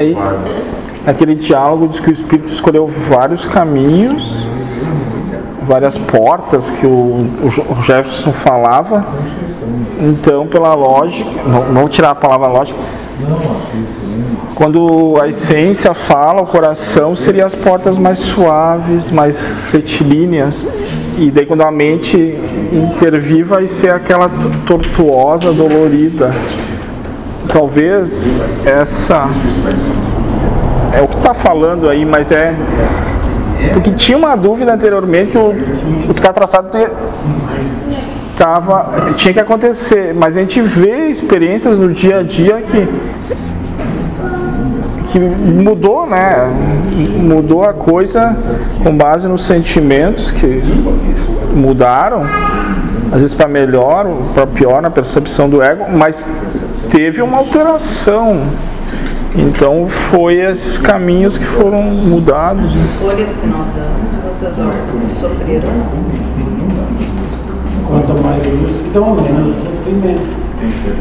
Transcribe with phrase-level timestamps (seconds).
[0.00, 0.16] Aí,
[1.06, 4.46] aquele diálogo diz que o Espírito escolheu vários caminhos,
[5.68, 9.02] várias portas que o, o Jefferson falava.
[10.00, 11.28] Então, pela lógica,
[11.70, 12.78] não, tirar a palavra lógica,
[14.54, 20.66] quando a essência fala, o coração seria as portas mais suaves, mais retilíneas.
[21.18, 22.16] E daí quando a mente
[22.72, 24.30] intervir vai ser aquela
[24.66, 26.30] tortuosa, dolorida.
[27.52, 29.28] Talvez essa
[31.30, 32.54] está falando aí, mas é
[33.72, 36.68] porque tinha uma dúvida anteriormente que o, o que está traçado
[38.36, 42.88] tava, tinha que acontecer, mas a gente vê experiências no dia a dia que
[45.10, 46.48] que mudou, né?
[47.18, 48.36] Mudou a coisa
[48.80, 50.62] com base nos sentimentos que
[51.52, 52.20] mudaram,
[53.12, 56.28] às vezes para melhor, para pior na percepção do ego, mas
[56.90, 58.40] teve uma alteração.
[59.34, 62.76] Então foi esses caminhos que foram mudados.
[62.76, 65.72] As escolhas que nós damos, vocês órgãos sofreram.
[67.86, 70.40] Quanto mais isso, então menos sofrimento.